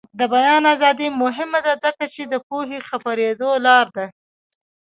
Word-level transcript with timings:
د 0.19 0.21
بیان 0.33 0.63
ازادي 0.75 1.07
مهمه 1.23 1.59
ده 1.65 1.73
ځکه 1.83 2.03
چې 2.13 2.21
د 2.27 2.33
پوهې 2.47 2.79
خپریدو 2.89 3.49
لاره 3.65 3.91
ده. 3.95 4.05